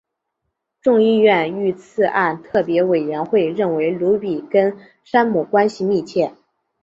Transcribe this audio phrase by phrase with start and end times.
[0.81, 6.33] 众议院遇刺案特别委员会认为鲁比跟山姆关系密切。